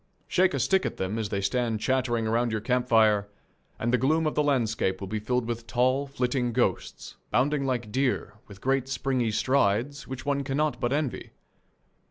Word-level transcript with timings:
Shake 0.27 0.55
a 0.55 0.59
stick 0.59 0.83
at 0.83 0.97
them 0.97 1.19
as 1.19 1.29
they 1.29 1.41
stand 1.41 1.79
chattering 1.79 2.25
about 2.25 2.49
your 2.49 2.59
camp 2.59 2.87
fire, 2.87 3.29
and 3.77 3.93
the 3.93 3.99
gloom 3.99 4.25
of 4.25 4.33
the 4.33 4.41
landscape 4.41 4.99
will 4.99 5.07
be 5.07 5.19
filled 5.19 5.45
with 5.47 5.67
tall, 5.67 6.07
flitting 6.07 6.53
ghosts, 6.53 7.17
bounding 7.29 7.67
like 7.67 7.91
deer, 7.91 8.33
with 8.47 8.61
great 8.61 8.87
springy 8.89 9.29
strides 9.29 10.07
which 10.07 10.25
one 10.25 10.43
cannot 10.43 10.79
but 10.79 10.91
envy. 10.91 11.33